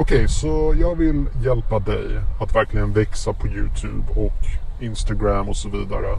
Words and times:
Okej, 0.00 0.28
så 0.28 0.74
jag 0.80 0.94
vill 0.94 1.26
hjälpa 1.44 1.78
dig 1.78 2.20
att 2.40 2.54
verkligen 2.54 2.92
växa 2.92 3.32
på 3.32 3.46
Youtube 3.46 4.04
och 4.16 4.42
Instagram 4.80 5.48
och 5.48 5.56
så 5.56 5.68
vidare. 5.68 6.18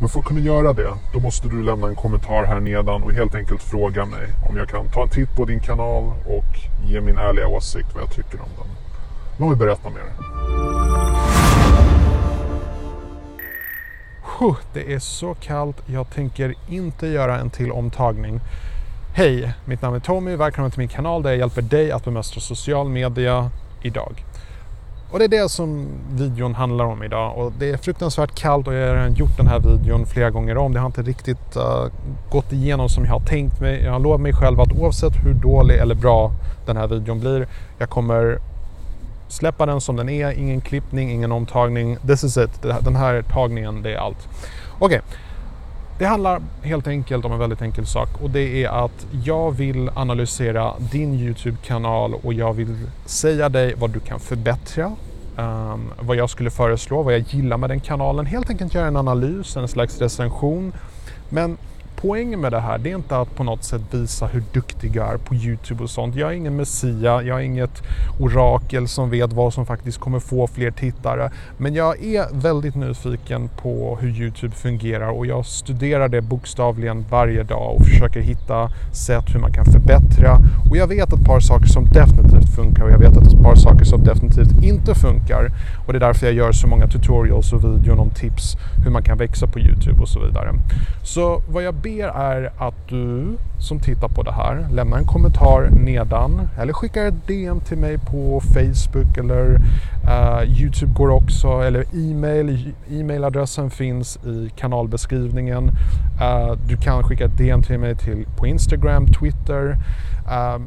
Men 0.00 0.08
för 0.08 0.20
att 0.20 0.24
kunna 0.26 0.40
göra 0.40 0.72
det, 0.72 0.94
då 1.12 1.20
måste 1.20 1.48
du 1.48 1.62
lämna 1.62 1.88
en 1.88 1.94
kommentar 1.94 2.44
här 2.44 2.60
nedan 2.60 3.02
och 3.02 3.12
helt 3.12 3.34
enkelt 3.34 3.62
fråga 3.62 4.04
mig 4.04 4.28
om 4.48 4.56
jag 4.56 4.68
kan 4.68 4.88
ta 4.88 5.02
en 5.02 5.08
titt 5.08 5.36
på 5.36 5.44
din 5.44 5.60
kanal 5.60 6.04
och 6.26 6.88
ge 6.88 7.00
min 7.00 7.18
ärliga 7.18 7.48
åsikt 7.48 7.88
vad 7.94 8.02
jag 8.02 8.10
tycker 8.10 8.40
om 8.40 8.48
den. 8.58 8.66
Låt 9.38 9.48
mig 9.48 9.58
berätta 9.58 9.90
mer. 9.90 10.04
Det 14.72 14.92
är 14.92 14.98
så 14.98 15.34
kallt. 15.34 15.76
Jag 15.86 16.10
tänker 16.10 16.54
inte 16.68 17.06
göra 17.06 17.38
en 17.38 17.50
till 17.50 17.72
omtagning. 17.72 18.40
Hej, 19.12 19.52
mitt 19.64 19.82
namn 19.82 19.96
är 19.96 20.00
Tommy. 20.00 20.36
Välkommen 20.36 20.70
till 20.70 20.78
min 20.78 20.88
kanal 20.88 21.22
där 21.22 21.30
jag 21.30 21.38
hjälper 21.38 21.62
dig 21.62 21.90
att 21.90 22.04
bemästra 22.04 22.40
social 22.40 22.88
media 22.88 23.50
idag. 23.82 24.24
Och 25.10 25.18
det 25.18 25.24
är 25.24 25.28
det 25.28 25.48
som 25.48 25.88
videon 26.10 26.54
handlar 26.54 26.84
om 26.84 27.02
idag 27.02 27.38
och 27.38 27.52
det 27.58 27.70
är 27.70 27.76
fruktansvärt 27.76 28.34
kallt 28.34 28.66
och 28.66 28.74
jag 28.74 28.88
har 28.88 28.94
redan 28.94 29.14
gjort 29.14 29.36
den 29.36 29.46
här 29.46 29.60
videon 29.60 30.06
flera 30.06 30.30
gånger 30.30 30.56
om. 30.56 30.72
Det 30.72 30.80
har 30.80 30.86
inte 30.86 31.02
riktigt 31.02 31.56
uh, 31.56 31.86
gått 32.30 32.52
igenom 32.52 32.88
som 32.88 33.04
jag 33.04 33.12
har 33.12 33.20
tänkt 33.20 33.60
mig. 33.60 33.82
Jag 33.84 33.92
har 33.92 34.00
lovat 34.00 34.20
mig 34.20 34.32
själv 34.32 34.60
att 34.60 34.72
oavsett 34.72 35.12
hur 35.24 35.34
dålig 35.34 35.76
eller 35.76 35.94
bra 35.94 36.32
den 36.66 36.76
här 36.76 36.86
videon 36.86 37.20
blir, 37.20 37.48
jag 37.78 37.90
kommer 37.90 38.38
släppa 39.28 39.66
den 39.66 39.80
som 39.80 39.96
den 39.96 40.08
är, 40.08 40.30
ingen 40.30 40.60
klippning, 40.60 41.10
ingen 41.10 41.32
omtagning. 41.32 41.96
This 42.06 42.24
is 42.24 42.36
it. 42.36 42.62
Den 42.62 42.96
här 42.96 43.22
tagningen, 43.22 43.82
det 43.82 43.94
är 43.94 43.98
allt. 43.98 44.28
Okej. 44.78 44.98
Okay. 44.98 45.00
Det 46.00 46.06
handlar 46.06 46.42
helt 46.62 46.86
enkelt 46.86 47.24
om 47.24 47.32
en 47.32 47.38
väldigt 47.38 47.62
enkel 47.62 47.86
sak 47.86 48.08
och 48.22 48.30
det 48.30 48.64
är 48.64 48.84
att 48.84 49.06
jag 49.24 49.50
vill 49.50 49.90
analysera 49.94 50.74
din 50.92 51.14
Youtube-kanal 51.14 52.14
och 52.14 52.34
jag 52.34 52.52
vill 52.52 52.76
säga 53.04 53.48
dig 53.48 53.74
vad 53.74 53.90
du 53.90 54.00
kan 54.00 54.20
förbättra, 54.20 54.92
um, 55.36 55.90
vad 56.00 56.16
jag 56.16 56.30
skulle 56.30 56.50
föreslå, 56.50 57.02
vad 57.02 57.14
jag 57.14 57.20
gillar 57.20 57.56
med 57.56 57.70
den 57.70 57.80
kanalen. 57.80 58.26
Helt 58.26 58.50
enkelt 58.50 58.74
göra 58.74 58.86
en 58.86 58.96
analys, 58.96 59.56
en 59.56 59.68
slags 59.68 59.98
recension. 59.98 60.72
Men 61.28 61.56
poängen 62.00 62.40
med 62.40 62.52
det 62.52 62.60
här 62.60 62.78
det 62.78 62.90
är 62.90 62.94
inte 62.94 63.16
att 63.16 63.34
på 63.34 63.44
något 63.44 63.64
sätt 63.64 63.80
visa 63.90 64.26
hur 64.26 64.42
duktig 64.52 64.96
jag 64.96 65.12
är 65.12 65.16
på 65.16 65.34
Youtube 65.34 65.82
och 65.82 65.90
sånt. 65.90 66.16
Jag 66.16 66.30
är 66.30 66.34
ingen 66.34 66.56
messia, 66.56 67.22
jag 67.22 67.40
är 67.40 67.44
inget 67.44 67.82
orakel 68.18 68.88
som 68.88 69.10
vet 69.10 69.32
vad 69.32 69.54
som 69.54 69.66
faktiskt 69.66 69.98
kommer 69.98 70.20
få 70.20 70.46
fler 70.46 70.70
tittare. 70.70 71.30
Men 71.56 71.74
jag 71.74 72.04
är 72.04 72.26
väldigt 72.32 72.74
nyfiken 72.74 73.48
på 73.62 73.98
hur 74.00 74.08
Youtube 74.08 74.54
fungerar 74.54 75.08
och 75.08 75.26
jag 75.26 75.46
studerar 75.46 76.08
det 76.08 76.20
bokstavligen 76.20 77.04
varje 77.10 77.42
dag 77.42 77.76
och 77.76 77.84
försöker 77.84 78.20
hitta 78.20 78.70
sätt 78.92 79.24
hur 79.34 79.40
man 79.40 79.52
kan 79.52 79.64
förbättra. 79.64 80.38
Och 80.70 80.76
jag 80.76 80.86
vet 80.86 81.12
ett 81.12 81.24
par 81.24 81.40
saker 81.40 81.66
som 81.66 81.84
definitivt 81.84 82.54
funkar 82.56 82.84
och 82.84 82.90
jag 82.90 82.98
vet 82.98 83.16
ett 83.16 83.42
par 83.42 83.54
saker 83.54 83.84
som 83.84 84.04
definitivt 84.04 84.62
inte 84.62 84.94
funkar. 84.94 85.50
Och 85.86 85.92
det 85.92 85.98
är 85.98 86.00
därför 86.00 86.26
jag 86.26 86.34
gör 86.34 86.52
så 86.52 86.66
många 86.66 86.86
tutorials 86.86 87.52
och 87.52 87.64
videon 87.64 87.98
om 87.98 88.10
tips 88.10 88.56
hur 88.84 88.90
man 88.90 89.02
kan 89.02 89.18
växa 89.18 89.46
på 89.46 89.58
Youtube 89.58 90.02
och 90.02 90.08
så 90.08 90.20
vidare. 90.20 90.54
Så 91.02 91.42
vad 91.48 91.62
jag 91.62 91.74
ber 91.74 91.89
är 91.98 92.52
att 92.58 92.88
du 92.88 93.36
som 93.58 93.80
tittar 93.80 94.08
på 94.08 94.22
det 94.22 94.32
här 94.32 94.66
lämnar 94.72 94.98
en 94.98 95.04
kommentar 95.04 95.68
nedan 95.70 96.48
eller 96.58 96.72
skickar 96.72 97.06
ett 97.06 97.26
DM 97.26 97.60
till 97.60 97.78
mig 97.78 97.98
på 97.98 98.40
Facebook 98.40 99.18
eller 99.18 99.54
uh, 100.04 100.60
Youtube 100.60 100.92
går 100.92 101.08
också 101.08 101.48
eller 101.48 101.84
e-mail. 101.92 102.74
E-mailadressen 102.90 103.70
finns 103.70 104.16
i 104.16 104.50
kanalbeskrivningen. 104.56 105.64
Uh, 106.20 106.52
du 106.68 106.76
kan 106.76 107.02
skicka 107.02 107.24
ett 107.24 107.38
DM 107.38 107.62
till 107.62 107.78
mig 107.78 107.96
till, 107.96 108.26
på 108.36 108.46
Instagram, 108.46 109.06
Twitter. 109.06 109.76
Uh, 110.26 110.58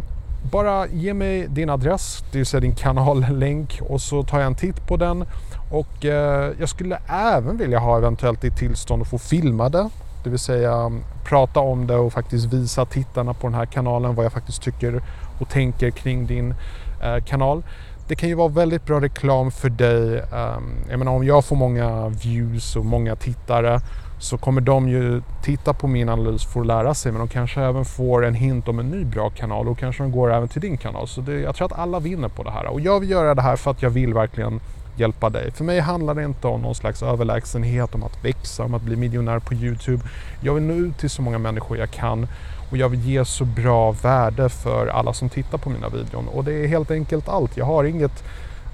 bara 0.52 0.88
ge 0.88 1.14
mig 1.14 1.48
din 1.48 1.70
adress, 1.70 2.24
det 2.32 2.38
vill 2.38 2.46
säga 2.46 2.62
din 2.62 2.76
kanallänk 2.76 3.80
och 3.82 4.02
så 4.02 4.24
tar 4.24 4.40
jag 4.40 4.48
en 4.48 4.56
titt 4.56 4.88
på 4.88 4.98
den. 4.98 5.26
Och 5.72 6.06
eh, 6.06 6.52
jag 6.60 6.70
skulle 6.70 7.00
även 7.08 7.58
vilja 7.58 7.80
ha 7.80 7.98
eventuellt 7.98 8.42
ditt 8.42 8.58
tillstånd 8.58 9.02
att 9.02 9.08
få 9.08 9.18
filma 9.18 9.70
det 9.70 9.90
det 10.24 10.30
vill 10.30 10.40
säga 10.40 10.74
mm, 10.74 11.04
prata 11.24 11.60
om 11.60 11.88
det 11.88 11.96
och 11.96 12.14
faktiskt 12.14 12.54
visa 12.54 12.86
tittarna 12.86 13.34
på 13.34 13.48
den 13.48 13.54
här 13.54 13.66
kanalen 13.66 14.16
vad 14.16 14.26
jag 14.26 14.34
faktiskt 14.34 14.62
tycker 14.62 15.04
och 15.40 15.50
tänker 15.50 15.90
kring 15.90 16.28
din 16.28 16.56
eh, 17.04 17.24
kanal. 17.26 17.64
Det 18.08 18.16
kan 18.16 18.30
ju 18.30 18.36
vara 18.36 18.48
väldigt 18.48 18.86
bra 18.86 19.02
reklam 19.02 19.52
för 19.52 19.70
dig. 19.70 20.22
Um, 20.22 20.76
jag 20.90 21.00
menar 21.00 21.12
om 21.12 21.24
jag 21.24 21.46
får 21.46 21.56
många 21.56 22.10
views 22.10 22.76
och 22.76 22.86
många 22.86 23.16
tittare 23.16 23.80
så 24.20 24.38
kommer 24.38 24.62
de 24.62 24.90
ju 24.90 25.22
titta 25.44 25.74
på 25.74 25.88
min 25.88 26.10
analys 26.10 26.46
för 26.46 26.60
att 26.60 26.66
lära 26.66 26.94
sig 26.94 27.12
men 27.12 27.20
de 27.20 27.28
kanske 27.28 27.62
även 27.62 27.86
får 27.86 28.26
en 28.26 28.34
hint 28.34 28.68
om 28.68 28.80
en 28.80 28.90
ny 28.90 29.06
bra 29.06 29.30
kanal 29.30 29.68
och 29.68 29.78
kanske 29.78 30.04
de 30.04 30.12
går 30.12 30.34
även 30.34 30.48
till 30.48 30.62
din 30.62 30.78
kanal. 30.78 31.08
Så 31.08 31.22
det, 31.22 31.40
jag 31.40 31.56
tror 31.56 31.66
att 31.66 31.80
alla 31.80 32.00
vinner 32.00 32.28
på 32.28 32.44
det 32.44 32.52
här 32.52 32.66
och 32.66 32.82
jag 32.82 33.00
vill 33.00 33.10
göra 33.10 33.36
det 33.36 33.42
här 33.42 33.56
för 33.56 33.72
att 33.72 33.82
jag 33.82 33.90
vill 33.90 34.14
verkligen 34.14 34.60
hjälpa 34.96 35.30
dig. 35.30 35.52
För 35.52 35.64
mig 35.64 35.80
handlar 35.80 36.16
det 36.16 36.24
inte 36.24 36.48
om 36.48 36.62
någon 36.62 36.76
slags 36.76 37.04
överlägsenhet, 37.04 37.96
om 37.96 38.04
att 38.04 38.26
växa, 38.26 38.64
om 38.64 38.74
att 38.74 38.82
bli 38.82 38.96
miljonär 38.96 39.40
på 39.40 39.54
Youtube. 39.54 40.04
Jag 40.42 40.54
vill 40.54 40.64
nå 40.64 40.74
ut 40.74 40.98
till 40.98 41.10
så 41.10 41.22
många 41.22 41.38
människor 41.38 41.78
jag 41.78 41.92
kan 41.92 42.28
och 42.72 42.78
jag 42.78 42.90
vill 42.90 43.06
ge 43.06 43.26
så 43.26 43.46
bra 43.46 43.92
värde 43.92 44.50
för 44.50 44.88
alla 44.88 45.14
som 45.14 45.30
tittar 45.30 45.58
på 45.58 45.70
mina 45.70 45.90
videon. 45.90 46.28
Och 46.28 46.44
det 46.44 46.54
är 46.54 46.68
helt 46.68 46.92
enkelt 46.92 47.30
allt. 47.30 47.58
Jag 47.58 47.66
har 47.66 47.84
inget 47.84 48.24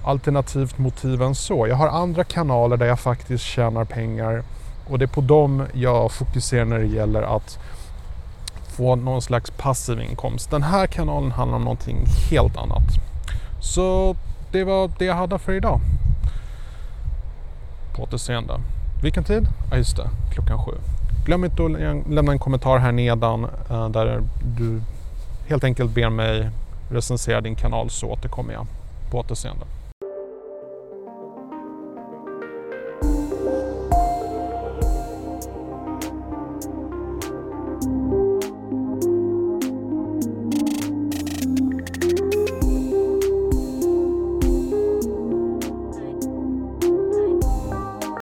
alternativt 0.03 0.77
motiv 0.77 1.21
än 1.21 1.35
så. 1.35 1.67
Jag 1.67 1.75
har 1.75 1.87
andra 1.87 2.23
kanaler 2.23 2.77
där 2.77 2.85
jag 2.85 2.99
faktiskt 2.99 3.43
tjänar 3.43 3.85
pengar 3.85 4.43
och 4.89 4.99
det 4.99 5.05
är 5.05 5.07
på 5.07 5.21
dem 5.21 5.65
jag 5.73 6.11
fokuserar 6.11 6.65
när 6.65 6.79
det 6.79 6.85
gäller 6.85 7.21
att 7.21 7.59
få 8.67 8.95
någon 8.95 9.21
slags 9.21 9.51
passiv 9.51 10.01
inkomst. 10.01 10.51
Den 10.51 10.63
här 10.63 10.87
kanalen 10.87 11.31
handlar 11.31 11.57
om 11.57 11.63
någonting 11.63 12.05
helt 12.29 12.57
annat. 12.57 12.83
Så 13.61 14.15
det 14.51 14.63
var 14.63 14.91
det 14.97 15.05
jag 15.05 15.15
hade 15.15 15.39
för 15.39 15.53
idag. 15.53 15.81
På 17.99 18.03
återseende. 18.03 18.53
Vilken 19.03 19.23
tid? 19.23 19.47
Ja 19.71 19.77
just 19.77 19.97
det, 19.97 20.09
klockan 20.33 20.65
sju. 20.65 20.71
Glöm 21.25 21.45
inte 21.45 21.65
att 21.65 21.71
lämna 22.09 22.31
en 22.31 22.39
kommentar 22.39 22.77
här 22.77 22.91
nedan 22.91 23.47
eh, 23.69 23.89
där 23.89 24.21
du 24.57 24.81
helt 25.47 25.63
enkelt 25.63 25.91
ber 25.91 26.09
mig 26.09 26.49
recensera 26.91 27.41
din 27.41 27.55
kanal 27.55 27.89
så 27.89 28.07
återkommer 28.07 28.53
jag. 28.53 28.67
På 29.11 29.17
återseende. 29.17 29.65